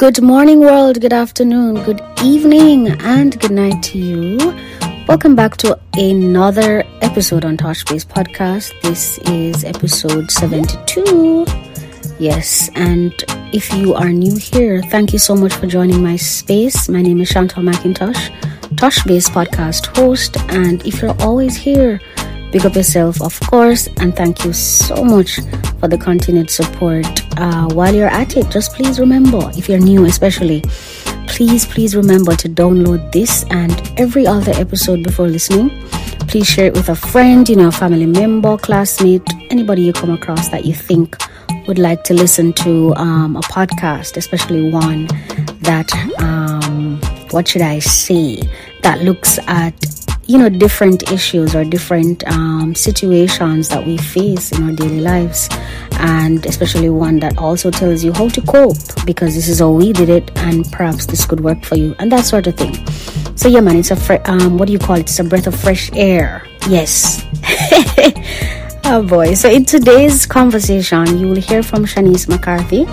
[0.00, 0.98] Good morning, world.
[0.98, 4.38] Good afternoon, good evening, and good night to you.
[5.06, 8.72] Welcome back to another episode on Tosh Base Podcast.
[8.80, 11.44] This is episode 72.
[12.18, 13.12] Yes, and
[13.52, 16.88] if you are new here, thank you so much for joining my space.
[16.88, 18.32] My name is Chantal McIntosh,
[18.78, 22.00] Tosh Base Podcast host, and if you're always here,
[22.52, 25.38] Big up yourself, of course, and thank you so much
[25.78, 27.06] for the continued support.
[27.38, 30.62] Uh, while you're at it, just please remember, if you're new especially,
[31.28, 35.70] please, please remember to download this and every other episode before listening.
[36.26, 40.10] Please share it with a friend, you know, a family member, classmate, anybody you come
[40.10, 41.16] across that you think
[41.68, 45.06] would like to listen to um, a podcast, especially one
[45.60, 45.88] that,
[46.20, 48.42] um, what should I say,
[48.82, 49.74] that looks at
[50.30, 55.48] you know different issues or different um, situations that we face in our daily lives.
[55.98, 59.92] And especially one that also tells you how to cope because this is how we
[59.92, 62.74] did it and perhaps this could work for you and that sort of thing.
[63.36, 65.10] So yeah man it's a um, what do you call it?
[65.10, 66.46] It's a breath of fresh air.
[66.68, 67.26] Yes.
[68.92, 69.34] Oh boy.
[69.34, 72.86] So in today's conversation you will hear from shanice mccarthy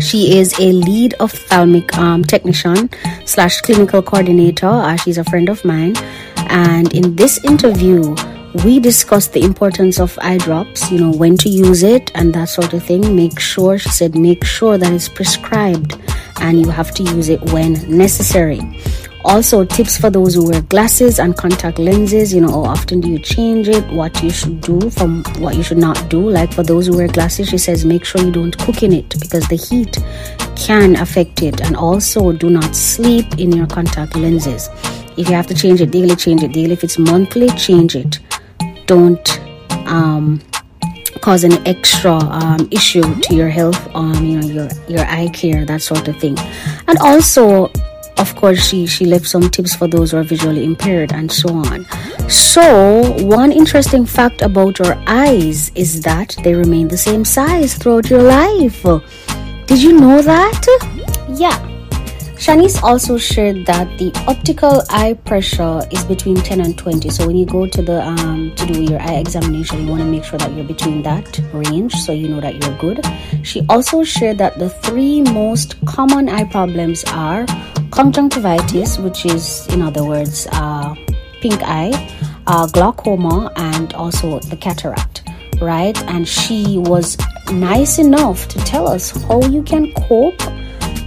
[0.00, 2.90] she is a lead ophthalmic um, technician
[3.24, 4.66] slash clinical coordinator.
[4.66, 5.94] Uh, she's a friend of mine.
[6.48, 8.16] And in this interview,
[8.64, 12.48] we discussed the importance of eye drops, you know, when to use it and that
[12.48, 13.14] sort of thing.
[13.14, 15.96] Make sure, she said, make sure that it's prescribed
[16.40, 18.60] and you have to use it when necessary.
[19.24, 22.32] Also, tips for those who wear glasses and contact lenses.
[22.32, 23.86] You know, how often do you change it?
[23.92, 26.30] What you should do from what you should not do.
[26.30, 29.08] Like for those who wear glasses, she says make sure you don't cook in it
[29.20, 29.98] because the heat
[30.56, 31.60] can affect it.
[31.60, 34.68] And also, do not sleep in your contact lenses.
[35.16, 36.72] If you have to change it daily, change it daily.
[36.72, 38.20] If it's monthly, change it.
[38.86, 39.40] Don't
[39.86, 40.40] um,
[41.20, 45.64] cause an extra um, issue to your health, um, you know, your your eye care,
[45.66, 46.38] that sort of thing.
[46.88, 47.70] And also,
[48.20, 51.48] of course she she left some tips for those who are visually impaired and so
[51.48, 51.86] on.
[52.28, 58.10] So one interesting fact about your eyes is that they remain the same size throughout
[58.10, 58.82] your life.
[59.66, 60.62] Did you know that?
[61.34, 61.69] Yeah
[62.40, 67.10] Shanice also shared that the optical eye pressure is between 10 and 20.
[67.10, 70.08] So when you go to the um, to do your eye examination, you want to
[70.08, 73.04] make sure that you're between that range so you know that you're good.
[73.46, 77.44] She also shared that the three most common eye problems are
[77.90, 80.94] conjunctivitis, which is in other words uh,
[81.42, 81.92] pink eye,
[82.46, 85.28] uh, glaucoma, and also the cataract.
[85.60, 87.18] Right, and she was
[87.52, 90.40] nice enough to tell us how you can cope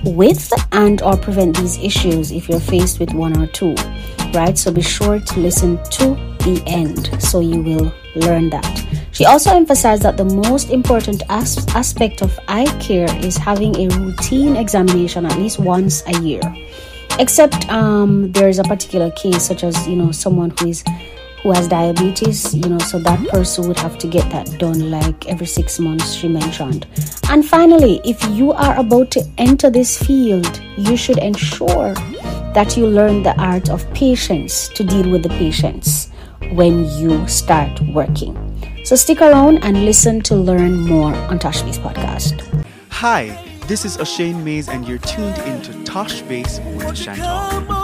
[0.03, 3.75] with and or prevent these issues if you're faced with one or two
[4.33, 4.57] right?
[4.57, 8.85] So be sure to listen to the end so you will learn that.
[9.11, 13.87] She also emphasized that the most important as- aspect of eye care is having a
[13.95, 16.41] routine examination at least once a year.
[17.19, 20.83] Except um, there is a particular case such as you know someone who is
[21.43, 25.27] who has diabetes, you know, so that person would have to get that done like
[25.27, 26.87] every six months, she mentioned.
[27.29, 31.93] And finally, if you are about to enter this field, you should ensure
[32.53, 36.09] that you learn the art of patience to deal with the patients
[36.53, 38.37] when you start working.
[38.85, 42.65] So stick around and listen to learn more on Tosh Base podcast.
[42.89, 43.37] Hi,
[43.67, 47.82] this is O'Shane Mais, and you're tuned into Tosh Base with Chantal.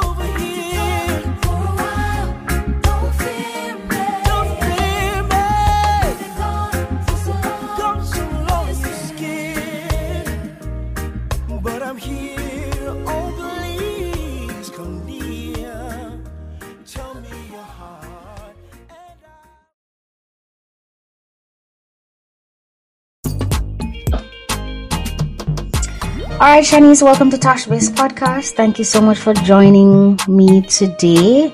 [26.40, 28.54] All right, Shanice, welcome to Tosh Base Podcast.
[28.54, 31.54] Thank you so much for joining me today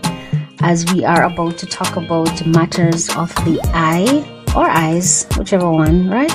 [0.59, 4.23] as we are about to talk about matters of the eye
[4.56, 6.31] or eyes, whichever one, right?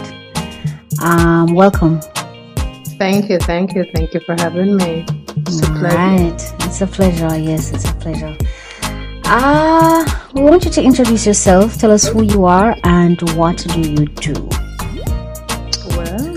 [1.01, 2.01] Um, welcome.
[2.99, 5.07] Thank you, thank you, thank you for having me.
[5.47, 5.97] It's All a pleasure.
[5.97, 6.55] Right.
[6.67, 7.39] It's a pleasure.
[7.39, 8.37] Yes, it's a pleasure.
[9.27, 11.79] Ah, uh, we want you to introduce yourself.
[11.79, 14.35] Tell us who you are and what do you do.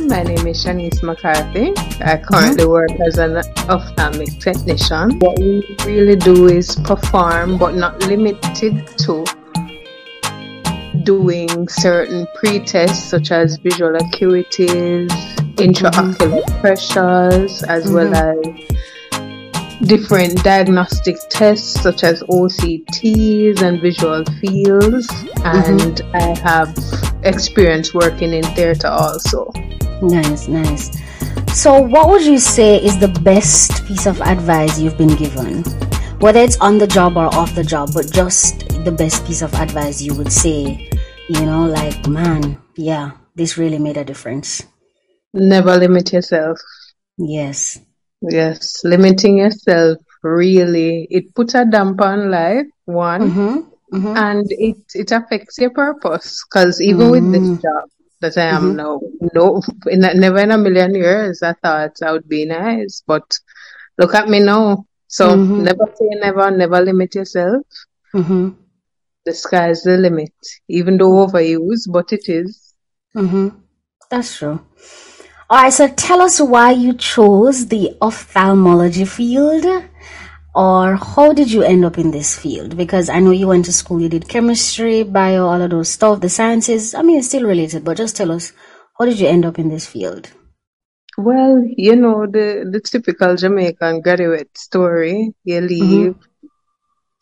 [0.07, 1.71] My name is Shanice McCarthy.
[2.03, 3.38] I currently work as an
[3.69, 5.17] ophthalmic technician.
[5.19, 9.25] What we really do is perform, but not limited to,
[11.03, 15.09] doing certain pre-tests such as visual acuities,
[15.55, 16.59] intraocular mm-hmm.
[16.59, 17.94] pressures, as mm-hmm.
[17.94, 25.07] well as different diagnostic tests such as OCTs and visual fields.
[25.07, 25.79] Mm-hmm.
[25.79, 26.77] And I have
[27.23, 29.49] experience working in theater also.
[30.03, 30.91] Nice, nice.
[31.53, 35.63] So, what would you say is the best piece of advice you've been given?
[36.19, 39.53] Whether it's on the job or off the job, but just the best piece of
[39.55, 40.89] advice you would say,
[41.29, 44.63] you know, like, man, yeah, this really made a difference.
[45.33, 46.59] Never limit yourself.
[47.17, 47.79] Yes.
[48.21, 52.67] Yes, limiting yourself really it puts a damper on life.
[52.85, 53.57] One, Mm-hmm.
[53.97, 54.17] Mm-hmm.
[54.17, 56.44] and it it affects your purpose.
[56.45, 57.61] Because even with this Mm.
[57.61, 57.89] job
[58.23, 58.77] that I am Mhm.
[58.77, 59.01] now,
[59.33, 59.61] no,
[59.93, 63.27] in never in a million years I thought I would be nice, but
[63.99, 64.85] look at me now.
[65.07, 65.63] So Mhm.
[65.69, 67.63] never say never, never limit yourself.
[68.15, 68.49] Mm-hmm.
[69.25, 70.33] The sky's the limit,
[70.69, 72.73] even though overused, but it is.
[73.15, 73.49] Mm-hmm.
[74.09, 74.59] That's true.
[75.49, 79.65] All right, so tell us why you chose the ophthalmology field,
[80.55, 82.77] or how did you end up in this field?
[82.77, 86.21] Because I know you went to school, you did chemistry, bio, all of those stuff,
[86.21, 86.94] the sciences.
[86.94, 88.53] I mean, it's still related, but just tell us
[88.97, 90.29] how did you end up in this field?
[91.17, 95.33] Well, you know, the, the typical Jamaican graduate story.
[95.44, 96.15] You leave,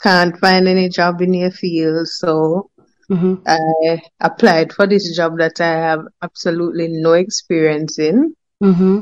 [0.02, 2.72] can't find any job in your field, so
[3.12, 3.44] Mm-hmm.
[3.46, 8.36] I applied for this job that I have absolutely no experience in.
[8.64, 9.02] Mm-hmm.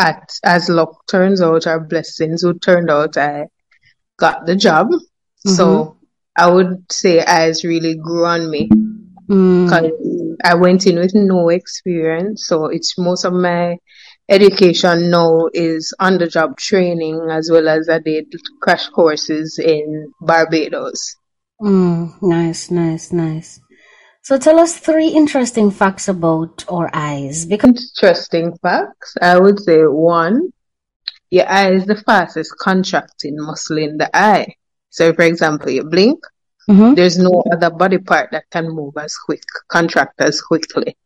[0.00, 3.46] At as luck turns out, or blessings would turn out, I
[4.18, 4.88] got the job.
[5.44, 5.96] So
[6.36, 8.68] I would say eyes really grew on me
[9.30, 9.64] Mm.
[9.64, 9.92] because
[10.44, 12.46] I went in with no experience.
[12.46, 13.76] So it's most of my
[14.28, 18.26] education now is on the job training as well as I did
[18.60, 21.16] crash courses in Barbados.
[21.60, 22.20] Mm.
[22.22, 23.60] Nice, nice, nice.
[24.22, 27.46] So tell us three interesting facts about our eyes.
[27.46, 29.14] Because Interesting facts.
[29.20, 30.52] I would say one,
[31.30, 34.54] your eye is the fastest contracting muscle in the eye.
[34.90, 36.18] So, for example, you blink,
[36.68, 36.96] Mhm.
[36.96, 40.96] there's no other body part that can move as quick, contract as quickly,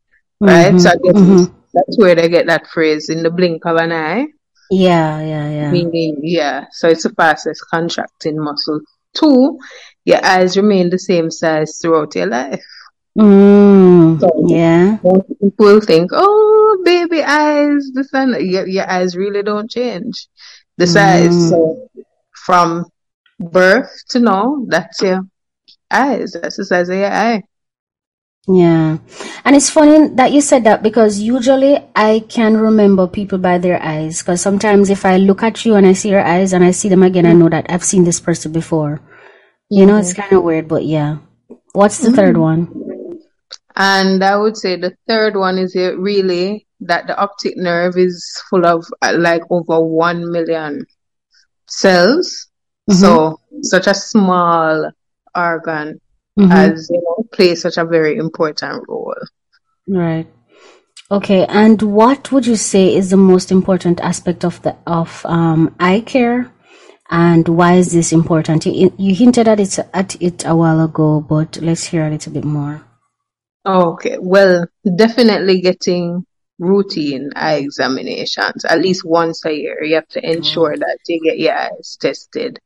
[0.40, 0.78] right?
[0.80, 1.52] So, I guess Mhm.
[1.72, 4.26] that's where they get that phrase in the blink of an eye,
[4.70, 5.70] Yeah, yeah, yeah.
[5.70, 8.80] meaning, yeah, so it's the fastest contracting muscle.
[9.14, 9.58] Two,
[10.04, 12.64] your eyes remain the same size throughout your life.
[13.18, 14.98] Mm, So, yeah.
[15.40, 20.28] People think, oh, baby eyes, the sun, your, your eyes really don't change
[20.78, 21.34] the size.
[21.34, 21.50] Mm.
[21.50, 21.88] So
[22.44, 22.86] from
[23.38, 25.22] birth to now, that's your
[25.90, 26.32] eyes.
[26.32, 27.42] That's the size of your eye.
[28.46, 28.98] Yeah.
[29.44, 33.82] And it's funny that you said that because usually I can remember people by their
[33.82, 34.20] eyes.
[34.20, 36.88] Because sometimes if I look at you and I see your eyes and I see
[36.90, 39.00] them again, I know that I've seen this person before.
[39.70, 41.18] You know, it's kind of weird, but yeah.
[41.72, 42.68] What's the third one?
[43.76, 48.40] And I would say the third one is it really that the optic nerve is
[48.48, 50.86] full of uh, like over 1 million
[51.66, 52.48] cells.
[52.90, 52.94] Mhm.
[52.94, 54.90] So such a small
[55.34, 56.00] organ
[56.38, 56.52] Mhm.
[56.52, 59.14] as, you know, plays such a very important role.
[59.88, 60.26] Right.
[61.10, 61.44] Okay.
[61.46, 66.02] And what would you say is the most important aspect of the of um, eye
[66.06, 66.50] care,
[67.10, 68.66] and why is this important?
[68.66, 72.32] You you hinted at it at it a while ago, but let's hear a little
[72.32, 72.82] bit more.
[73.66, 74.66] Okay, well,
[74.96, 76.24] definitely getting
[76.58, 79.82] routine eye examinations at least once a year.
[79.82, 82.58] You have to ensure that you get your eyes tested,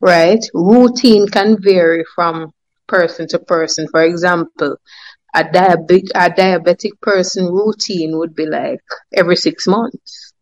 [0.00, 0.40] right?
[0.54, 2.52] Routine can vary from
[2.88, 3.86] person to person.
[3.90, 4.76] For example,
[5.34, 8.80] a diabetic a diabetic person routine would be like
[9.14, 10.32] every six months,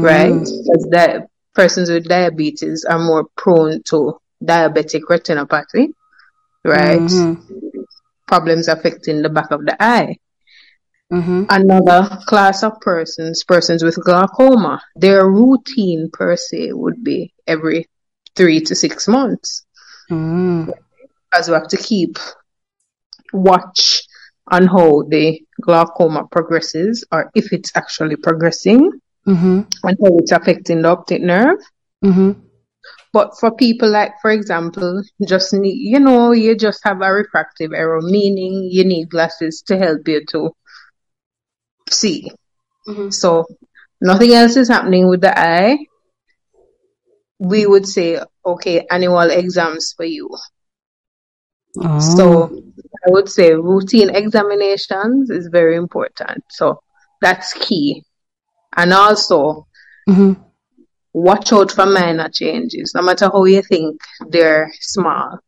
[0.00, 0.34] right?
[0.34, 5.88] Mm, Because that persons with diabetes are more prone to diabetic retinopathy,
[6.64, 7.10] right?
[7.10, 7.65] mhm,
[8.26, 10.16] Problems affecting the back of the eye.
[11.12, 11.46] mhm.
[11.48, 17.86] Another class of persons, persons with glaucoma, their routine per se would be every
[18.36, 19.64] three to six months.
[20.10, 20.72] Mm,
[21.32, 22.18] As we have to keep
[23.32, 24.02] watch
[24.50, 28.90] on how the glaucoma progresses or if it's actually progressing
[29.26, 31.58] mhm, and how it's affecting the optic nerve.
[32.04, 32.36] mhm.
[33.16, 37.72] But for people like, for example, just need, you know, you just have a refractive
[37.74, 40.50] error, meaning you need glasses to help you to
[41.90, 42.30] see.
[42.88, 43.10] Mhm.
[43.10, 43.46] So
[44.00, 45.78] nothing else is happening with the eye.
[47.40, 50.28] We would say, okay, annual exams for you.
[51.82, 52.50] Oh, So
[53.06, 56.44] I would say routine examinations is very important.
[56.50, 56.80] So
[57.20, 58.04] that's key.
[58.76, 59.66] And also
[60.08, 60.45] mhm,
[61.16, 65.40] watch out for minor changes, no matter how you think they're small.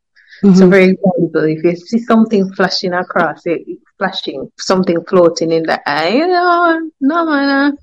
[0.52, 3.62] So mhm, for example, if you see something flashing across it,
[3.98, 7.76] flashing, something floating in the eye, you know, no man,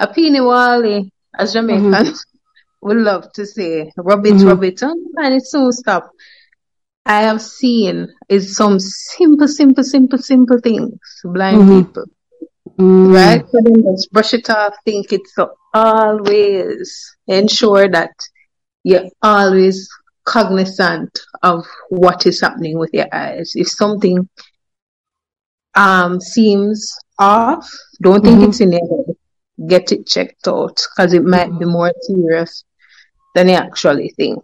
[0.00, 2.24] a peenie wallie, as Jamaicans
[2.82, 4.44] would love to say, rub it, Mhm.
[4.44, 6.10] rub it, and it soon stop.
[7.06, 11.68] I have seen is some simple, simple, simple, simple things blind Mhm.
[11.68, 12.04] people
[12.80, 13.14] Mm.
[13.14, 13.44] right?
[13.50, 18.10] So then just brush it off, think it so always ensure that
[18.84, 19.88] you're always
[20.24, 21.10] cognizant
[21.42, 23.52] of what is happening with your eyes.
[23.54, 24.28] If something
[25.74, 27.68] um seems off,
[28.02, 28.48] don't think Mhm.
[28.48, 29.16] it's in your head.
[29.68, 32.64] Get it checked out because it might be more serious
[33.34, 34.42] than you actually think.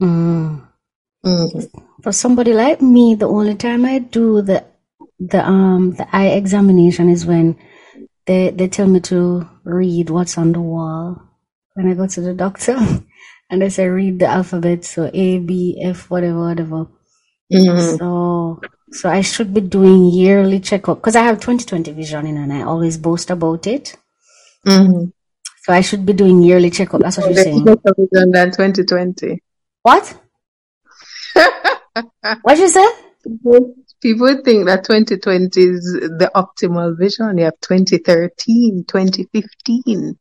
[0.00, 0.62] Mm.
[1.26, 1.70] Mhm.
[2.02, 4.64] For somebody like me, the only time I do the
[5.28, 7.56] the um the eye examination is when
[8.26, 11.22] they they tell me to read what's on the wall.
[11.74, 12.76] When I go to the doctor
[13.50, 14.84] and they say read the alphabet.
[14.84, 16.86] So A B F whatever whatever.
[17.52, 17.98] Mhm.
[17.98, 18.60] so
[18.90, 20.98] so I should be doing yearly checkup.
[20.98, 23.96] Because I have 20/20 vision in and I always boast about it.
[24.66, 25.12] Mhm.
[25.64, 27.00] so I should be doing yearly checkup.
[27.00, 27.64] That's what you're saying.
[27.64, 29.38] better vision than 2020.
[29.82, 30.18] what?
[32.42, 32.86] What you say
[34.02, 35.84] People think that 2020 is
[36.18, 37.38] the optimal vision.
[37.38, 40.18] You have 2013, 2015.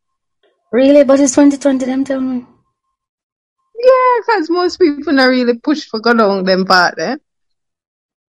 [0.71, 2.45] really but it's 2020 them tell me
[3.75, 7.17] Yeah, because most people not really push for God down them part, eh?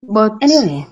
[0.02, 0.88] But anyway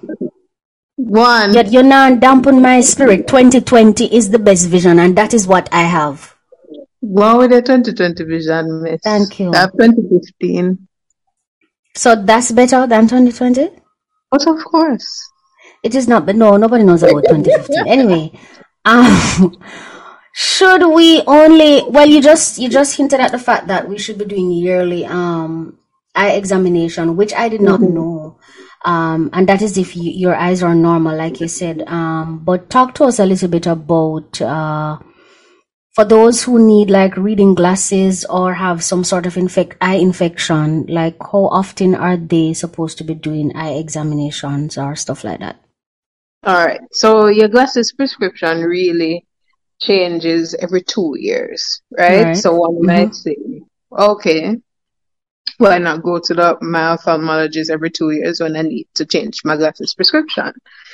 [1.00, 3.26] one, Yet you're not dampen my spirit.
[3.28, 6.36] 2020 is the best vision, and that is what I have.
[7.02, 9.02] go with the 2020 vision, miss.
[9.02, 9.52] Thank you.
[9.52, 10.88] I 2015.
[11.96, 13.70] So that's better than 2020?
[14.32, 15.32] But of course.
[15.84, 17.88] It is not, but no, nobody knows about 2015.
[17.88, 18.32] Anyway,
[18.86, 19.58] um,
[20.34, 24.18] should we only, well, you just, you just hinted at the fact that we should
[24.18, 25.78] be doing yearly, um,
[26.16, 28.38] eye examination, which I did not know.
[28.86, 31.84] Um, and that is if you, your eyes are normal, like you said.
[31.88, 35.00] Um, but talk to us a little bit about, uh,
[36.00, 40.86] for those who need like reading glasses or have some sort of infect eye infection,
[40.88, 45.60] like how often are they supposed to be doing eye examinations or stuff like that?
[46.46, 46.80] All right.
[46.94, 49.26] So your glasses prescription really
[49.82, 52.28] changes every two years, right?
[52.28, 52.38] Right.
[52.38, 52.86] So one Mhm.
[52.86, 53.36] might say,
[53.92, 54.56] okay,
[55.58, 59.42] why not go to the my ophthalmologist every two years when I need to change
[59.44, 60.54] my glasses prescription?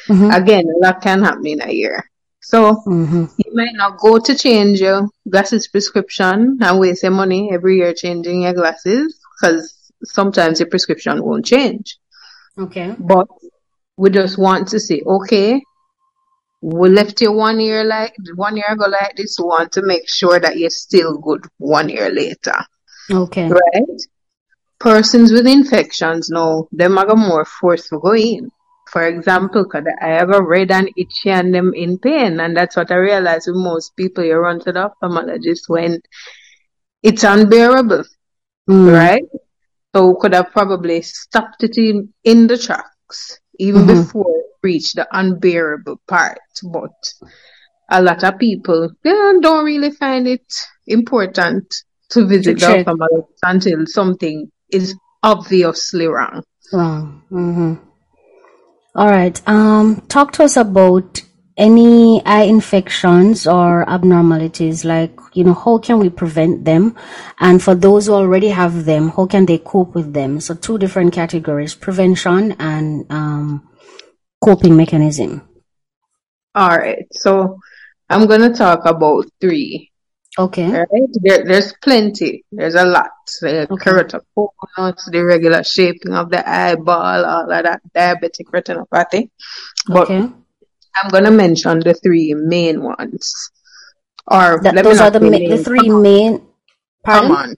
[0.10, 0.36] Mhm.
[0.36, 2.10] Again, that can happen in a year.
[2.52, 3.30] So Mhm.
[3.44, 7.94] you might not go to change your glasses prescription and waste your money every year
[7.94, 9.74] changing your glasses because
[10.04, 11.98] sometimes your prescription won't change.
[12.58, 12.96] Okay.
[13.00, 13.28] But
[13.98, 15.62] we just want to say, okay,
[16.62, 19.38] we left you one year like one year ago like this.
[19.40, 22.58] We want to make sure that you're still good one year later,
[23.12, 23.50] Okay.
[23.50, 24.00] right?
[24.80, 28.52] Persons with infections now, them are more forced to go in.
[28.96, 32.78] For example, because I have a red and itchy and them in pain, and that's
[32.78, 34.24] what I realized with most people.
[34.24, 36.00] You run to the ophthalmologist when
[37.04, 38.04] it's unbearable,
[38.70, 38.94] Mm.
[38.94, 39.24] right?
[39.96, 43.88] So we could have probably stopped it in, in the tracks even Mhm.
[43.88, 46.40] before it reached the unbearable part.
[46.64, 47.14] But
[47.90, 50.46] a lot of people yeah, don't really find it
[50.88, 51.74] important
[52.12, 56.44] to visit the ophthalmologist until something is obviously wrong.
[56.74, 57.80] Mhm.
[58.96, 59.42] All right.
[59.46, 61.22] Um, talk to us about
[61.58, 64.86] any eye infections or abnormalities.
[64.86, 66.96] Like, you know, how can we prevent them?
[67.40, 70.40] And for those who already have them, how can they cope with them?
[70.40, 73.68] So, two different categories: prevention and um,
[74.42, 75.42] coping mechanism.
[76.56, 77.60] All right, so
[78.10, 79.92] I'm gonna talk about three.
[80.38, 80.70] Okay.
[80.70, 80.88] Right?
[81.24, 82.44] There, there's plenty.
[82.52, 83.12] There's a lot.
[83.42, 83.92] The Okay.
[83.92, 89.30] keratoconus, the regular shaping of the eyeball, all of that, diabetic retinopathy.
[89.88, 90.28] But Okay.
[90.98, 93.50] I'm gonna mention the three main ones.
[94.28, 96.42] Or That, those are the ma- the three main.
[97.04, 97.30] Pardon?
[97.32, 97.56] common,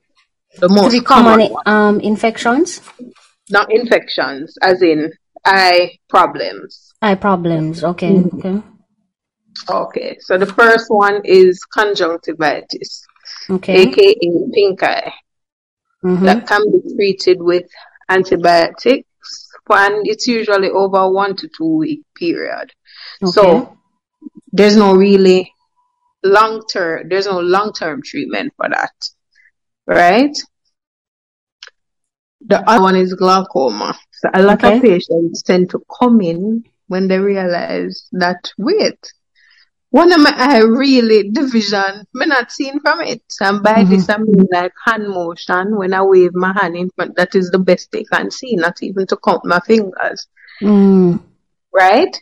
[0.60, 2.82] the most Three common, common um infections,
[3.50, 5.14] Not infections, as in
[5.46, 6.94] eye problems.
[7.02, 7.84] eye problems.
[7.84, 8.12] Okay.
[8.12, 8.34] Mhm.
[8.38, 8.62] Okay.
[9.70, 13.06] Okay, so the first one is conjunctivitis,
[13.50, 13.84] Okay.
[13.84, 14.16] aka
[14.54, 15.14] pink eye.
[16.04, 16.26] Mhm.
[16.26, 17.66] that can be treated with
[18.08, 22.72] antibiotics and it's usually over one to two week period.
[23.24, 23.32] Okay.
[23.32, 23.78] So
[24.54, 25.52] there's no really
[26.24, 28.94] long term there's no long term treatment for that.
[29.88, 30.38] Right?
[32.46, 33.98] The other one is glaucoma.
[34.14, 34.78] So a lot Okay.
[34.78, 39.00] of patients tend to come in when they realize that wait,
[39.92, 43.22] one of my eye really the vision me not seen from it.
[43.42, 43.90] And by Mhm.
[43.90, 47.50] this I mean like hand motion when I wave my hand in front, that is
[47.52, 50.28] the best they can see, not even to count my fingers.
[50.62, 51.20] Mm.
[51.74, 52.16] Right?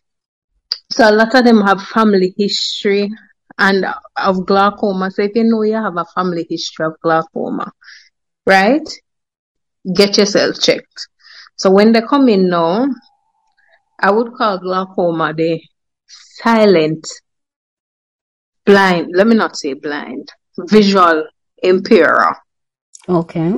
[0.91, 3.09] So a lot of them have family history
[3.57, 3.85] and
[4.17, 5.11] of glaucoma.
[5.11, 7.71] So if you know you have a family history of glaucoma,
[8.45, 8.87] right?
[9.95, 11.07] Get yourself checked.
[11.55, 12.87] So when they come in now,
[13.99, 15.61] I would call glaucoma the
[16.07, 17.07] silent,
[18.65, 21.27] blind, let me not say blind, visual
[21.61, 22.35] impairer.
[23.07, 23.53] Okay.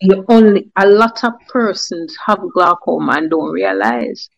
[0.00, 4.28] You only, a lot of persons have glaucoma and don't realize.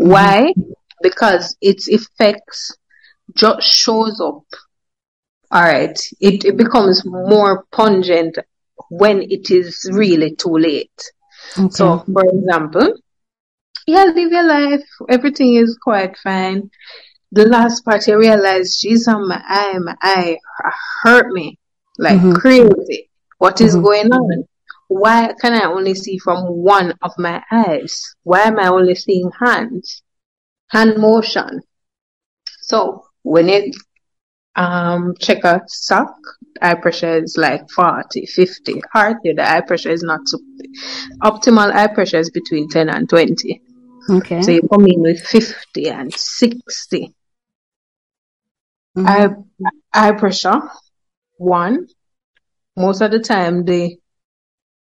[0.00, 0.10] Mm-hmm.
[0.10, 0.52] Why?
[1.02, 2.76] Because its effects
[3.34, 4.44] just shows up.
[5.54, 6.00] Alright.
[6.20, 8.38] It, it becomes more pungent
[8.88, 11.12] when it is really too late.
[11.58, 11.68] Okay.
[11.70, 12.94] So, for example,
[13.86, 14.84] yeah, live your life.
[15.08, 16.70] Everything is quite fine.
[17.32, 20.36] The last part, you realize, geez, my eye, my eye
[21.02, 21.58] hurt me
[21.98, 22.34] like Mhm.
[22.34, 23.10] crazy.
[23.38, 23.82] What is Mhm.
[23.82, 24.44] going on?
[24.88, 28.14] Why can I only see from one of my eyes?
[28.22, 30.02] Why am I only seeing hands?
[30.68, 31.62] Hand motion.
[32.60, 33.74] So when it
[34.56, 36.14] um check a sock,
[36.60, 38.82] eye pressure is like 40, 50.
[38.92, 40.38] Hardly the eye pressure is not so
[41.22, 43.62] optimal eye pressure is between 10 and 20.
[44.10, 44.42] okay.
[44.42, 47.14] So you come in with 50 and 60.
[48.96, 49.30] Eye,
[49.92, 50.60] eye pressure,
[51.38, 51.86] one.
[52.76, 53.96] Most of the time, the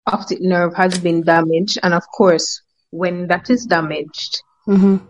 [0.05, 1.79] optic nerve has been damaged.
[1.83, 5.01] And of course, when that is damaged, Mhm.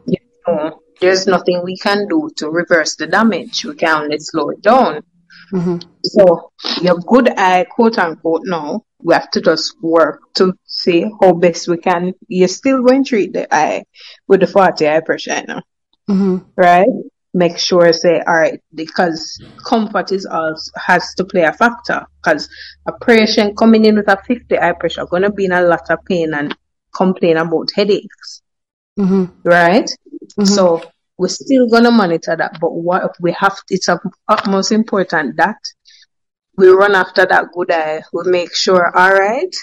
[0.48, 3.64] no, there's nothing we can do to reverse the damage.
[3.66, 5.04] We can only slow it down.
[5.54, 5.84] Mhm.
[6.04, 11.34] So your good eye, quote unquote, now we have to just work to see how
[11.34, 12.14] best we can.
[12.28, 13.86] You're still going to treat the eye
[14.28, 15.62] with the 40 eye pressure, you know,
[16.10, 16.46] Mhm.
[16.58, 16.88] right?
[17.34, 22.06] Make sure say, all right, because comfort is also has to play a factor.
[22.24, 22.50] Because
[22.88, 26.00] a patient coming in with a 50 eye pressure gonna be in a lot of
[26.06, 26.56] pain and
[26.96, 28.42] complain about headaches,
[28.98, 29.32] Mhm.
[29.44, 29.90] right?
[30.40, 30.48] Mhm.
[30.48, 30.82] So
[31.20, 35.58] we're still gonna monitor that, but what we have it's of utmost important that
[36.58, 38.02] we run after that good eye.
[38.12, 39.54] We make sure, all right,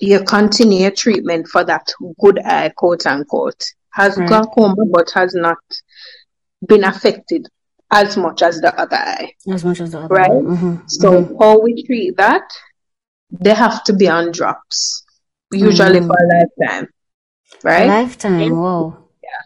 [0.00, 3.62] you continue your treatment for that good eye, quote unquote.
[3.92, 4.28] Has Right.
[4.28, 5.58] glaucoma but has not
[6.66, 7.48] been affected
[7.90, 9.32] as much as the other eye.
[9.52, 10.30] As much as the other Right.
[10.30, 10.56] one.
[10.56, 10.90] Mhm.
[10.90, 12.42] So how we treat that,
[13.30, 15.04] they have to be on drops,
[15.52, 16.06] usually Mm.
[16.06, 16.88] for a lifetime,
[17.64, 17.86] A right?
[17.88, 18.56] lifetime.
[18.58, 19.08] Wow.
[19.22, 19.42] Yeah.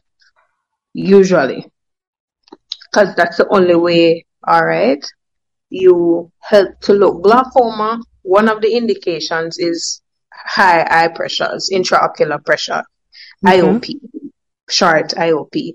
[0.92, 1.70] Usually
[2.90, 5.04] because that's the only way all right
[5.68, 10.00] you help to look glaucoma one of the indications is
[10.32, 12.84] high eye pressures intraocular pressure
[13.44, 13.58] Okay.
[13.60, 13.84] iop
[14.70, 15.74] short iop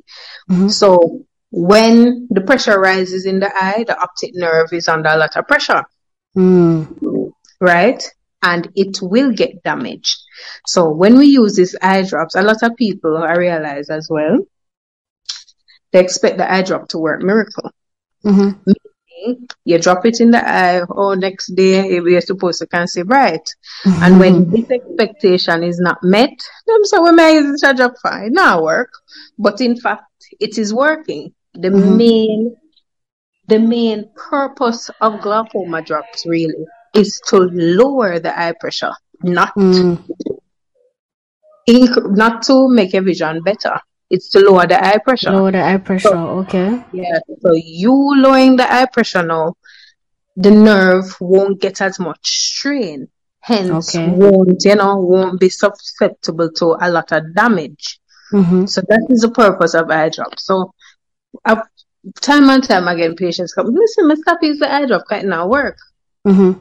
[0.50, 0.72] Mhm.
[0.72, 5.36] so when the pressure rises in the eye the optic nerve is under a lot
[5.36, 5.84] of pressure
[6.38, 7.32] Mm.
[7.60, 8.04] right?
[8.42, 10.16] And it will get damaged.
[10.66, 14.38] So when we use these eye drops, a lot of people, I realize as well,
[15.92, 17.72] they expect the eye drop to work miracle.
[18.24, 18.60] Mhm.
[19.66, 23.54] You drop it in the eye, oh, next day you're supposed to can see bright.
[23.86, 24.04] Mm-hmm.
[24.04, 26.30] And when this expectation is not met,
[26.68, 28.92] them say, well, may use this drop fine, not work.
[29.38, 30.06] But in fact,
[30.40, 31.34] it is working.
[31.62, 31.98] The Mhm.
[31.98, 32.56] main,
[33.48, 38.94] the main purpose of glaucoma drops really is to lower the eye pressure,
[39.24, 39.98] not Mm.
[41.70, 43.80] inc- not to make your vision better.
[44.10, 45.32] It's to lower the eye pressure.
[45.32, 46.16] Lower the eye pressure.
[46.42, 46.84] Okay.
[46.94, 47.20] Yeah.
[47.42, 49.54] So you lowering the eye pressure now,
[50.36, 53.08] the nerve won't get as much strain.
[53.42, 54.08] Hence, Okay.
[54.10, 58.00] won't you know won't be susceptible to a lot of damage.
[58.34, 58.68] Mhm.
[58.70, 60.46] So that is the purpose of eye drops.
[60.46, 60.74] So,
[61.46, 61.62] uh,
[62.22, 63.68] time and time again, patients come.
[63.68, 65.04] Listen, my stop use the eye drop.
[65.10, 65.78] Can't now work.
[66.28, 66.60] Mhm.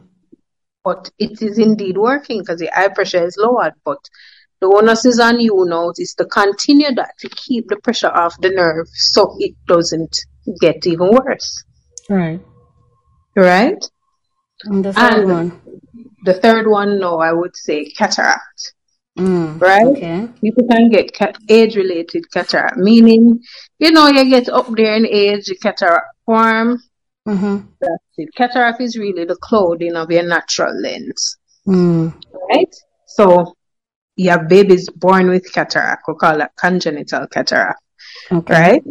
[0.84, 3.74] but it is indeed working because the eye pressure is lowered.
[3.84, 3.98] But
[4.60, 8.40] the onus is on you now is to continue that to keep the pressure off
[8.40, 10.16] the nerve so it doesn't
[10.60, 11.62] get even worse.
[12.08, 12.40] Right.
[13.36, 13.84] Right?
[14.64, 15.60] And the third And- one.
[16.24, 18.72] The third one, no, I would say cataract.
[19.18, 19.60] Mm.
[19.60, 19.86] Right?
[19.86, 20.28] Okay.
[20.40, 21.10] People can get
[21.48, 23.40] age-related cataract, meaning,
[23.78, 26.80] you know, you get up there in age, the cataract form.
[27.26, 27.66] Mhm.
[27.80, 28.28] That's it.
[28.36, 31.36] Cataract is really the clouding of your natural lens.
[31.66, 32.14] Mm.
[32.48, 32.74] right?
[33.06, 33.54] So
[34.16, 36.04] your baby's born with cataract.
[36.08, 37.80] We call that congenital cataract,
[38.32, 38.54] Okay.
[38.54, 38.82] right?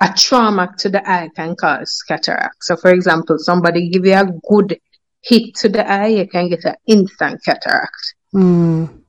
[0.00, 2.64] A trauma to the eye can cause cataract.
[2.64, 4.78] So, for example, somebody give you a good
[5.22, 9.02] hit to the eye, you can get an instant cataract, Mm.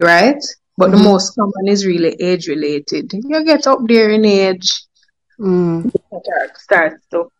[0.00, 0.42] right?
[0.76, 0.92] But Mhm.
[0.92, 3.12] the most common is really age related.
[3.12, 4.86] You get up there in age,
[5.40, 5.90] Mm.
[6.56, 7.30] starts to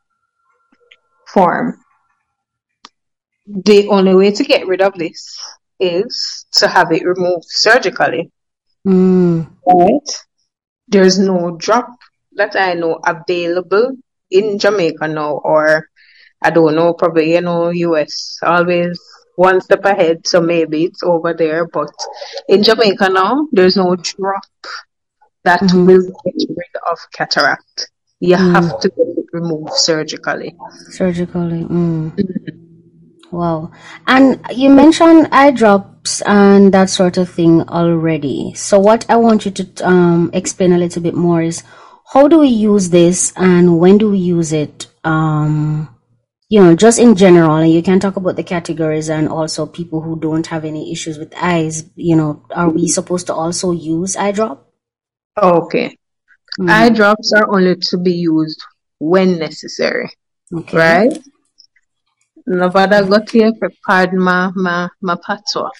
[1.27, 1.79] form.
[3.47, 5.39] The only way to get rid of this
[5.81, 8.31] is to have it removed surgically.
[8.87, 9.47] Mm.
[9.67, 10.09] right?
[10.89, 11.89] There's no drop
[12.33, 13.97] that I know available
[14.31, 15.89] in Jamaica now, or
[16.43, 18.99] I don't know, probably you know, US always
[19.39, 21.67] one step ahead, so maybe it's over there.
[21.67, 21.95] But
[22.49, 24.43] in Jamaica now, there's no drop
[25.45, 25.87] that Mhm.
[25.87, 27.91] will get rid of cataract.
[28.21, 28.53] You Mm.
[28.55, 30.57] have to get it removed surgically.
[30.91, 31.63] Surgically.
[31.65, 32.13] Mm.
[33.31, 33.71] Wow.
[34.07, 38.55] And you mentioned eye drops and that sort of thing already.
[38.55, 41.63] So what I want you to um, explain a little bit more is
[42.13, 44.87] how do we use this and when do we use it?
[45.05, 45.89] Um,
[46.49, 50.01] you know, just in general, and you can talk about the categories and also people
[50.01, 51.85] who don't have any issues with eyes.
[51.95, 54.67] You know, are we supposed to also use eye drop?
[55.41, 55.97] Okay.
[56.59, 56.71] Mm.
[56.71, 58.61] Eye drops are only to be used
[58.99, 60.11] when necessary,
[60.53, 60.77] Okay.
[60.77, 61.13] right?
[62.47, 63.53] Nevada got here
[63.87, 65.71] pardon my, my, my patois.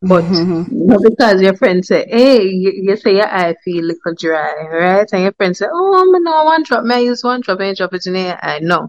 [0.00, 0.68] But Mhm.
[0.70, 4.54] not because your friend say, hey, you, you say your eye feel a little dry,
[4.70, 5.08] right?
[5.12, 7.76] And your friend say, oh, me no one drop, may I use one drop and
[7.76, 8.60] drop it in your eye.
[8.62, 8.88] No.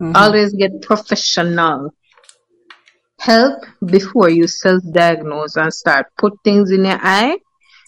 [0.00, 0.16] Mhm.
[0.16, 1.90] Always get professional
[3.20, 7.38] help before you self-diagnose and start put things in your eye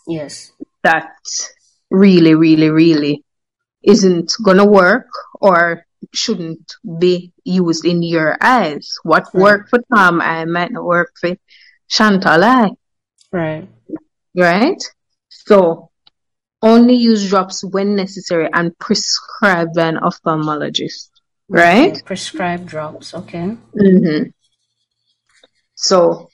[0.06, 0.52] Yes.
[0.82, 1.12] that
[1.90, 3.24] really, really, really
[3.82, 5.08] isn't gonna work
[5.40, 8.94] or shouldn't be used in your eyes.
[9.02, 9.42] What Right.
[9.42, 11.34] worked for Tom I might not work for
[11.88, 12.70] Chantal eye,
[13.32, 13.68] Right.
[14.36, 14.82] right?
[15.28, 15.90] So
[16.62, 21.10] only use drops when necessary and prescribed by an ophthalmologist,
[21.48, 22.02] right?
[22.04, 23.14] Prescribed drops.
[23.14, 23.56] Okay.
[23.78, 24.22] hmm
[25.74, 26.28] So,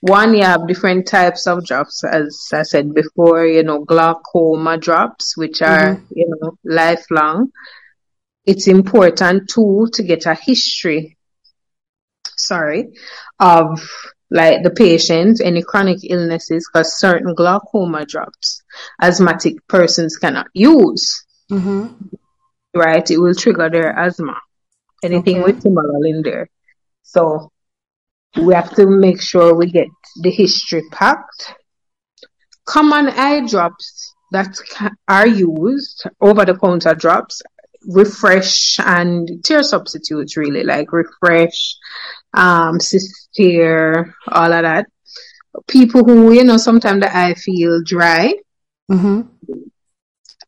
[0.00, 5.36] one, you have different types of drops, as I said before, you know, glaucoma drops,
[5.36, 7.50] which are, you know, lifelong.
[8.46, 11.16] It's important too to get a history,
[12.36, 12.90] sorry,
[13.40, 13.80] of
[14.30, 18.62] like the patient, any chronic illnesses, because certain glaucoma drops,
[19.00, 21.86] asthmatic persons cannot use, Mm-hmm.
[22.74, 23.10] right?
[23.10, 24.36] It will trigger their asthma.
[25.02, 25.52] Anything Okay.
[25.52, 26.48] with timolol in there.
[27.02, 27.50] So,
[28.36, 29.88] we have to make sure we get
[30.22, 31.54] the history packed.
[32.64, 34.54] Common eye drops that
[35.08, 37.40] are used, over the counter drops,
[37.86, 41.76] refresh and tear substitutes really, like refresh,
[42.34, 44.86] um, Systane, all of that.
[45.66, 48.34] People who, you know, sometimes the eye feel dry
[48.90, 49.22] Mm-hmm.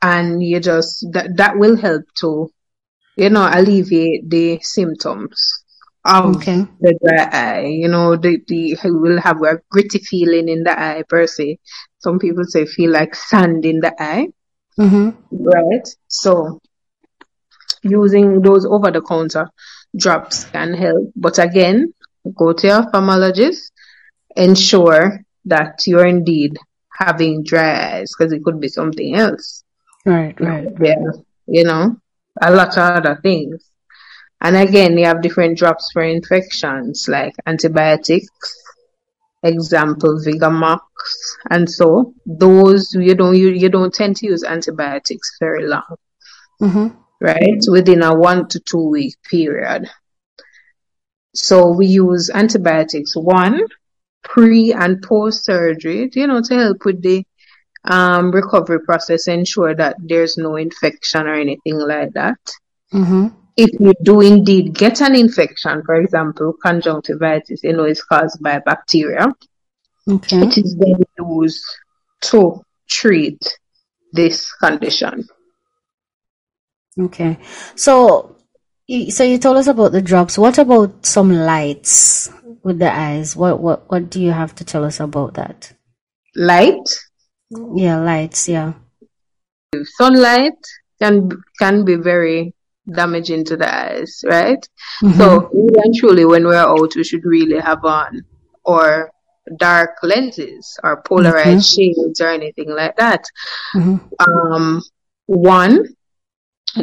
[0.03, 2.51] and you just, that, that will help to,
[3.17, 5.63] you know, alleviate the symptoms
[6.05, 6.67] of Okay.
[6.81, 7.67] the dry eye.
[7.67, 11.59] You know, the, the you will have a gritty feeling in the eye per se.
[11.99, 14.29] Some people say feel like sand in the eye,
[14.79, 15.11] Mm-hmm.
[15.31, 15.87] right?
[16.09, 16.61] So
[17.83, 19.47] using those over the counter
[19.97, 21.11] drops can help.
[21.17, 21.93] But again,
[22.37, 23.71] go to your ophthalmologist,
[24.37, 26.57] ensure that you're indeed
[26.99, 29.63] having dry eyes because it could be something else.
[30.05, 30.39] Right.
[30.41, 30.69] Right.
[30.81, 30.95] Yeah,
[31.47, 31.97] you know,
[32.41, 33.71] a lot of other things.
[34.41, 38.29] And again, you have different drops for infections like antibiotics,
[39.43, 40.81] example Vigamox,
[41.51, 45.97] and so those you don't you, you don't tend to use antibiotics very long,
[46.63, 46.89] Mm-hmm.
[47.21, 47.61] right?
[47.69, 49.89] Within a one to two week period.
[51.35, 53.61] So we use antibiotics one
[54.25, 57.25] pre and post surgery, you know, to help with the
[57.85, 62.39] um, recovery process, ensure that there's no infection or anything like that.
[62.93, 63.29] Mm-hmm.
[63.57, 68.59] If you do indeed get an infection, for example, conjunctivitis, you know, is caused by
[68.61, 69.33] bacteria,
[70.09, 70.39] Okay.
[70.39, 71.65] it is then used
[72.23, 73.59] to treat
[74.13, 75.27] this condition.
[76.99, 77.39] Okay.
[77.77, 78.37] So,
[79.11, 80.39] so you told us about the drops.
[80.39, 82.31] What about some lights
[82.63, 83.37] with the eyes?
[83.37, 85.73] What what what do you have to tell us about that?
[86.35, 86.89] Light,
[87.51, 88.49] Yeah, lights.
[88.49, 88.75] Yeah.
[89.97, 90.59] sunlight
[91.01, 92.55] can can be very
[92.93, 94.69] damaging to the eyes, right?
[95.03, 95.17] Mhm.
[95.17, 98.23] So eventually when we're out, we should really have on
[98.65, 99.11] or
[99.59, 103.25] dark lenses or polarized shades or anything like that.
[103.75, 104.01] Mhm.
[104.19, 104.83] Um,
[105.27, 105.87] one,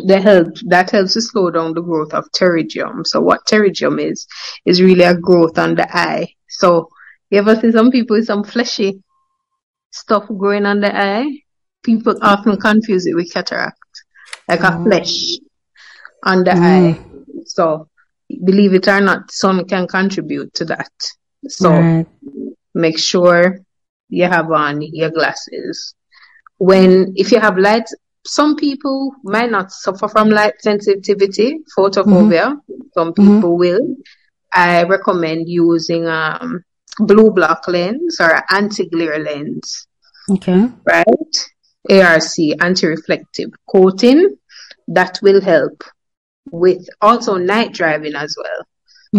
[0.05, 3.05] that help that helps to slow down the growth of pterygium.
[3.05, 4.27] So what pterygium is
[4.65, 6.27] is really a growth on the eye.
[6.49, 6.89] So
[7.29, 9.01] you ever see some people with some fleshy
[9.91, 11.25] stuff growing on the eye?
[11.83, 13.77] People often confuse it with cataract,
[14.47, 14.83] like a Oh.
[14.83, 15.37] flesh
[16.23, 16.63] on the Mm.
[16.63, 16.99] eye.
[17.45, 17.87] So
[18.45, 20.91] believe it or not, sun can contribute to that.
[21.47, 22.05] So Right.
[22.73, 23.59] make sure
[24.09, 25.95] you have on your glasses.
[26.57, 27.87] When, if you have light,
[28.25, 32.57] some people might not suffer from light sensitivity, photophobia.
[32.93, 33.79] Some people will.
[34.53, 36.63] I recommend using um,
[36.99, 39.87] blue block lens or anti-glare lens,
[40.29, 40.69] Okay.
[40.85, 41.35] right?
[41.89, 44.37] ARC, anti-reflective coating.
[44.87, 45.83] That will help
[46.51, 48.65] with also night driving as well.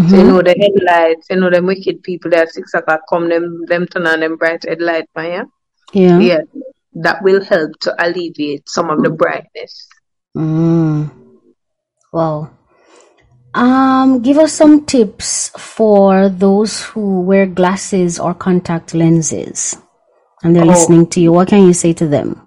[0.09, 0.29] So, you Mhm.
[0.29, 3.87] know, the headlights, you know, them wicked people that at six o'clock come, them, them
[3.87, 5.45] turn on them bright headlight, man, yeah?
[5.93, 6.19] Yeah.
[6.19, 6.41] Yeah.
[6.95, 9.89] that will help to alleviate some of the brightness.
[10.37, 11.11] Mm.
[12.13, 12.51] Wow.
[13.55, 19.77] Um, give us some tips for those who wear glasses or contact lenses
[20.43, 20.69] and they're Oh.
[20.69, 21.33] listening to you.
[21.33, 22.47] What can you say to them?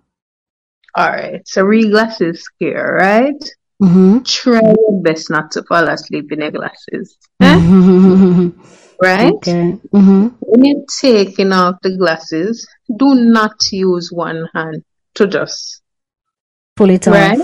[0.95, 1.41] All right.
[1.47, 3.41] So read glasses scare, right?
[3.81, 4.19] Mm-hmm.
[4.23, 7.17] Try your best not to fall asleep in your glasses.
[7.41, 8.49] Eh?
[9.03, 9.33] Right?
[9.33, 9.79] okay.
[9.93, 10.27] Mm-hmm.
[10.41, 14.83] When you're taking off the glasses, do not use one hand
[15.15, 15.81] to just
[16.75, 17.13] Pull it off.
[17.15, 17.39] right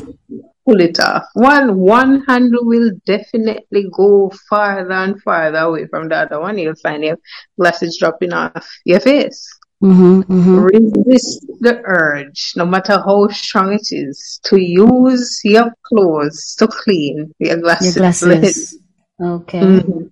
[0.68, 1.24] pull it off.
[1.34, 6.58] One one hand will definitely go farther and farther away from the other one.
[6.58, 7.18] You'll find your
[7.60, 9.48] glasses dropping off your face.
[9.84, 10.22] Mm-hmm.
[10.22, 10.60] Mm-hmm.
[10.60, 17.32] Resist the urge, no matter how strong it is, to use your clothes to clean
[17.40, 17.96] your Your glasses.
[17.96, 18.80] glasses.
[19.22, 19.60] Okay.
[19.62, 20.12] Mhm.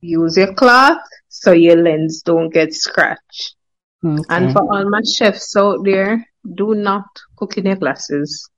[0.00, 3.56] Use your cloth so your lens don't get scratched.
[4.28, 8.48] And for all my chefs out there, do not cook in your glasses.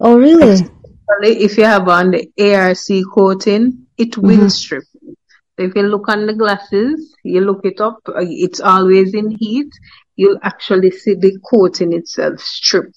[0.00, 0.68] Oh, really?
[1.08, 4.50] Especially If you have on the ARC coating, it will Mhm.
[4.50, 4.84] strip.
[5.58, 9.70] If you look on the glasses, you look it up, uh, it's always in heat,
[10.16, 12.92] you'll actually see the coating itself strip.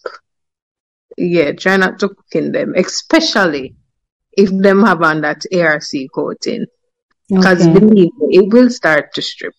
[1.17, 3.75] Yeah, try not to cook in them, especially
[4.33, 6.65] if them have on that ARC coating.
[7.33, 7.69] Because Okay.
[7.69, 9.55] believe me, it will start to strip.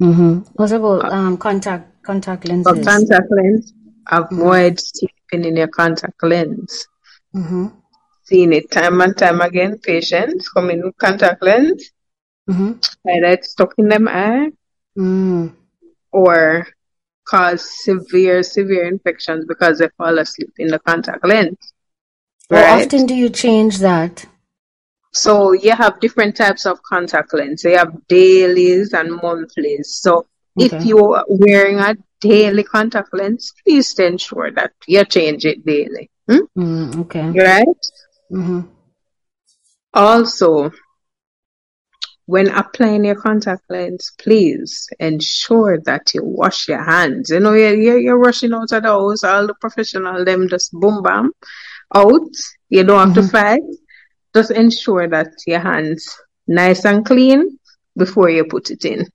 [0.00, 0.40] Mm-hmm.
[0.54, 2.84] What about um contact contact For lenses?
[2.84, 3.72] contact lens,
[4.10, 6.86] avoid sleeping in your contact lens.
[7.34, 7.68] Mm-hmm.
[8.24, 9.78] Seen it time and time again.
[9.78, 11.90] Patients come in with contact lens,
[12.50, 12.72] Mm-hmm.
[13.08, 14.50] either it's stuck in them eye
[14.98, 15.54] Mm.
[16.10, 16.66] or
[17.24, 21.56] cause severe, severe infections because they fall asleep in the contact lens.
[22.50, 22.84] How Right?
[22.86, 24.26] often do you change that?
[25.12, 27.62] So you have different types of contact lens.
[27.62, 29.94] So you have dailies and monthlies.
[29.94, 30.26] So
[30.58, 36.10] if you're wearing a daily contact lens, please ensure that you change it daily.
[36.28, 36.46] Hmm?
[36.56, 37.30] Mm, okay.
[37.30, 37.82] Right?
[38.30, 38.60] Mm-hmm.
[39.92, 40.70] Also,
[42.26, 47.30] when applying your contact lens, please ensure that you wash your hands.
[47.30, 51.02] You know, you're, you're, rushing out of the house, all the professional, them just boom
[51.02, 51.32] bam
[51.94, 52.30] out.
[52.70, 53.60] You don't have to fight.
[54.34, 57.58] Just ensure that your hands nice and clean
[57.96, 59.06] before you put it in.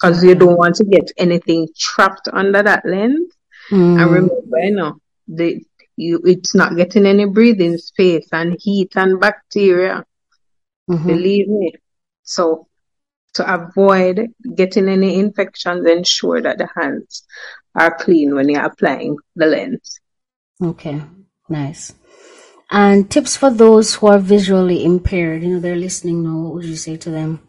[0.00, 3.32] Because you don't want to get anything trapped under that lens.
[3.70, 4.12] And Mm.
[4.12, 5.62] remember, you know, the
[5.96, 10.04] you it's not getting any breathing space and heat and bacteria.
[10.90, 11.06] Mhm.
[11.06, 11.72] Believe me.
[12.22, 12.68] So
[13.34, 17.24] to avoid getting any infections, ensure that the hands
[17.74, 20.00] are clean when you're applying the lens.
[20.62, 21.02] Okay.
[21.48, 21.94] Nice.
[22.70, 25.42] And tips for those who are visually impaired.
[25.42, 26.38] You know, they're listening now.
[26.38, 27.40] What would you say to them?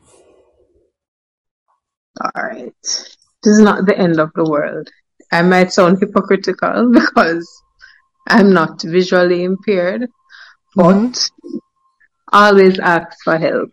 [2.21, 2.73] All right.
[2.81, 4.89] This is not the end of the world.
[5.31, 7.47] I might sound hypocritical because
[8.27, 10.07] I'm not visually impaired,
[10.75, 11.29] but
[12.31, 13.69] always ask for help,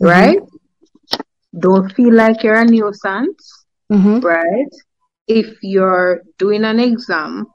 [0.00, 0.38] right?
[1.58, 4.20] Don't feel like you're a nuisance, Mm-hmm.
[4.20, 4.72] right?
[5.26, 7.46] If you're doing an exam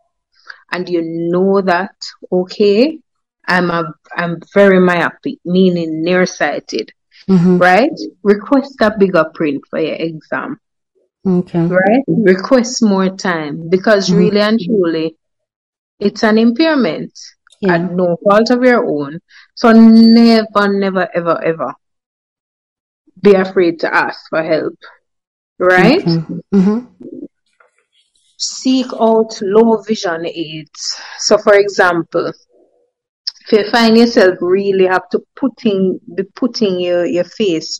[0.71, 1.95] and you know that,
[2.31, 2.99] okay,
[3.47, 6.91] I'm a, I'm very myopic, meaning nearsighted,
[7.29, 7.57] Mm-hmm.
[7.57, 7.97] right?
[8.23, 10.59] Request a bigger print for your exam.
[11.27, 11.65] Okay.
[11.65, 12.03] right?
[12.07, 14.17] Request more time because Mhm.
[14.17, 15.17] really and truly,
[15.99, 17.11] it's an impairment
[17.61, 17.75] Yeah.
[17.75, 19.19] at no fault of your own.
[19.55, 21.73] So never, never, ever, ever
[23.21, 24.77] be afraid to ask for help,
[25.57, 26.05] right?
[26.05, 26.79] Mm-hmm.
[28.37, 30.95] Seek out low vision aids.
[31.19, 32.31] So, for example,
[33.45, 37.79] if you find yourself really have to putting be putting your your face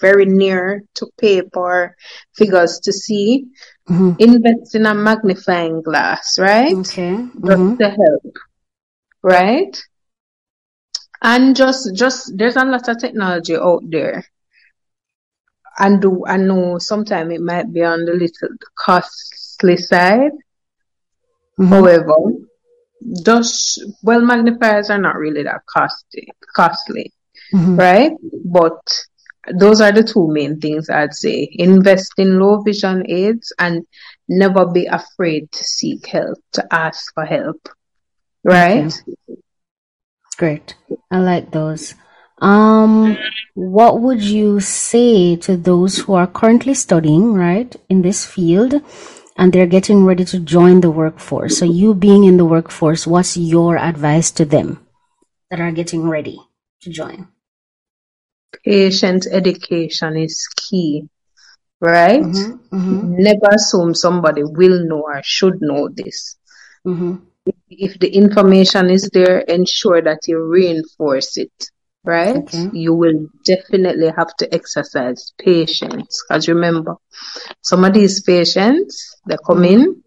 [0.00, 1.94] very near to paper
[2.36, 3.46] figures to see,
[3.88, 4.12] Mm-hmm.
[4.18, 6.78] invest in a magnifying glass, right?
[6.78, 7.14] Okay.
[7.46, 7.74] Just Mm-hmm.
[7.80, 8.36] to help,
[9.22, 9.76] right?
[11.22, 14.24] And just, just there's a lot of technology out there,
[15.78, 20.32] and do I know sometimes it might be on the little costly side.
[21.58, 21.72] Mm-hmm.
[21.72, 22.14] However,
[23.24, 27.12] just well magnifiers are not really that costly, costly,
[27.52, 27.76] Mm-hmm.
[27.76, 28.12] right?
[28.44, 28.80] But
[29.58, 31.48] those are the two main things I'd say.
[31.52, 33.86] Invest in low vision aids and
[34.28, 37.68] never be afraid to seek help, to ask for help.
[38.44, 38.92] Right?
[40.36, 40.76] Great.
[41.10, 41.94] I like those.
[42.40, 43.16] Um,
[43.54, 48.74] what would you say to those who are currently studying, right, in this field
[49.38, 51.58] and they're getting ready to join the workforce?
[51.58, 54.86] So, you being in the workforce, what's your advice to them
[55.50, 56.38] that are getting ready
[56.82, 57.28] to join?
[58.64, 61.08] Patient education is key.
[61.80, 62.22] right?
[62.22, 62.76] Mm-hmm.
[62.76, 63.22] Mm-hmm.
[63.22, 66.36] Never assume somebody will know or should know this.
[66.86, 67.16] Mm-hmm.
[67.70, 71.70] If the information is there, ensure that you reinforce it,
[72.04, 72.36] right?
[72.36, 72.70] Okay.
[72.72, 76.22] You will definitely have to exercise patience.
[76.28, 76.96] Because remember,
[77.62, 80.02] some of these patients, they come in,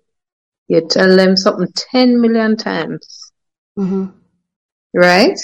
[0.67, 3.31] you tell them something 10 million times,
[3.79, 4.05] Mm-hmm.
[4.93, 5.37] right?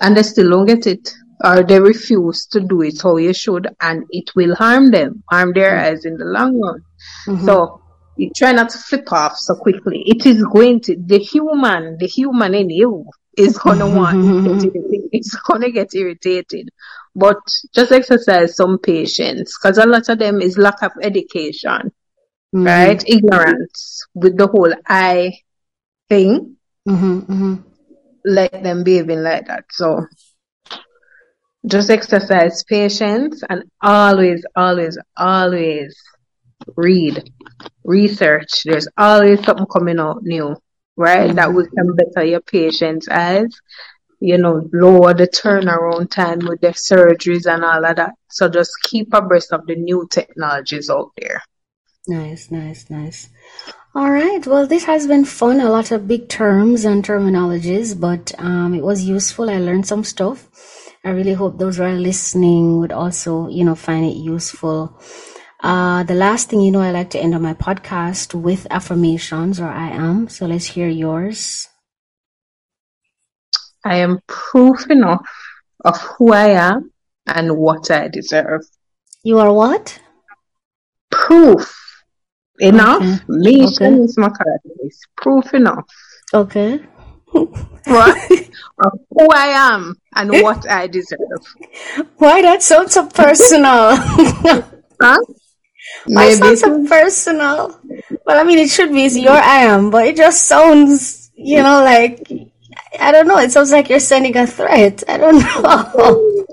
[0.00, 1.12] And they still don't get it.
[1.42, 5.52] Or they refuse to do it how you should, and it will harm them, harm
[5.54, 6.82] their eyes in the long run.
[7.26, 7.46] Mm-hmm.
[7.46, 7.80] So
[8.16, 10.02] you try not to flip off so quickly.
[10.04, 13.06] It is going to the human, the human in you
[13.40, 15.08] is gonna want to get irritated.
[15.12, 16.68] It's gonna get irritated.
[17.14, 17.38] But
[17.74, 21.92] just exercise some patience because a lot of them is lack of education,
[22.54, 22.66] Mm-hmm.
[22.66, 23.02] right?
[23.08, 25.32] Ignorance with the whole eye
[26.08, 26.56] thing.
[26.88, 27.18] Mm-hmm.
[27.20, 27.54] Mm-hmm.
[28.24, 29.64] Let them behaving like that.
[29.70, 30.06] So
[31.66, 35.96] just exercise patience and always, always, always
[36.76, 37.30] read,
[37.84, 38.62] research.
[38.64, 40.56] There's always something coming out new,
[40.96, 41.34] right?
[41.34, 43.46] That will can better your patient's as,
[44.20, 48.14] you know, lower the turnaround time with their surgeries and all of that.
[48.28, 51.42] So just keep abreast of the new technologies out there.
[52.06, 53.28] Nice, nice, nice.
[53.94, 54.46] All right.
[54.46, 55.60] Well, this has been fun.
[55.60, 59.50] A lot of big terms and terminologies, but um, it was useful.
[59.50, 60.48] I learned some stuff.
[61.04, 65.00] I really hope those who are listening would also, you know, find it useful.
[65.62, 69.60] Uh, the last thing, you know, I like to end on my podcast with affirmations,
[69.60, 70.28] or I am.
[70.28, 71.68] So let's hear yours.
[73.84, 75.20] I am proof enough
[75.84, 76.92] of who I am
[77.26, 78.62] and what I deserve.
[79.22, 80.00] You are what?
[81.10, 81.74] Proof
[82.58, 83.02] enough.
[83.02, 83.20] Okay.
[83.28, 84.02] Nation Okay.
[84.04, 85.10] is my characteristic.
[85.16, 85.84] Proof enough.
[86.32, 86.80] Okay.
[87.86, 88.16] What?
[88.84, 91.18] of who I am and what I deserve.
[92.18, 93.96] Why that sounds so personal?
[95.02, 95.16] Huh?
[96.06, 97.80] Maybe sounds so personal?
[98.24, 101.62] Well, I mean, it should be it's your I am, but it just sounds, you
[101.62, 102.30] know, like
[102.98, 103.38] I don't know.
[103.38, 105.02] It sounds like you're sending a threat.
[105.08, 106.46] I don't know.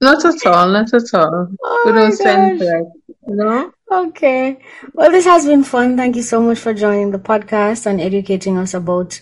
[0.00, 1.48] not at all, not at all.
[1.62, 2.68] Oh we don't send gosh.
[2.68, 2.84] threat.
[3.30, 3.72] No?
[3.90, 4.58] Okay.
[4.94, 5.96] Well, this has been fun.
[5.96, 9.20] Thank you so much for joining the podcast and educating us about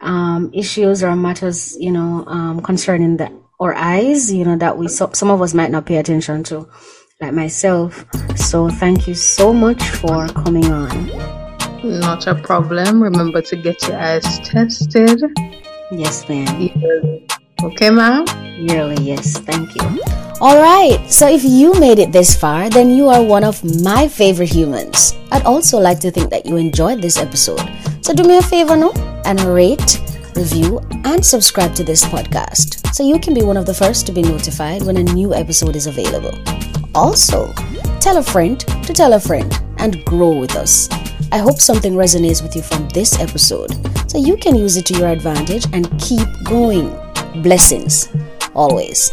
[0.00, 4.88] um, issues or matters, you know, um, concerning the our eyes, you know, that we
[4.88, 6.66] so, some of us might not pay attention to,
[7.20, 8.04] like myself.
[8.36, 11.06] So thank you so much for coming on.
[11.84, 13.02] Not a problem.
[13.02, 15.20] Remember to get your eyes tested.
[15.92, 16.60] Yes, ma'am.
[16.60, 17.26] yearly.
[17.62, 18.24] Okay, ma'am?
[18.56, 19.38] Yearly, yes.
[19.38, 20.02] Thank you.
[20.40, 20.98] All right.
[21.10, 25.14] So if you made it this far, then you are one of my favorite humans.
[25.30, 27.60] I'd also like to think that you enjoyed this episode.
[28.00, 28.92] So do me a favor, no?
[29.26, 30.00] And rate,
[30.34, 34.12] review, and subscribe to this podcast so you can be one of the first to
[34.12, 36.32] be notified when a new episode is available.
[36.94, 37.52] Also,
[38.00, 40.88] tell a friend to tell a friend and grow with us.
[41.32, 43.70] I hope something resonates with you from this episode
[44.10, 46.90] so you can use it to your advantage and keep going.
[47.42, 48.08] Blessings
[48.54, 49.12] always.